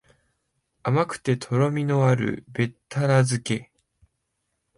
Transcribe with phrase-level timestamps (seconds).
[0.81, 3.71] 甘くてとろみのあるべったら漬け